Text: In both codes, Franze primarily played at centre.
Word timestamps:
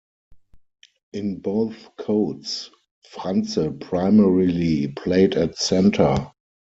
In 1.13 1.41
both 1.41 1.95
codes, 1.95 2.71
Franze 3.05 3.67
primarily 3.79 4.87
played 4.87 5.35
at 5.35 5.57
centre. 5.59 6.31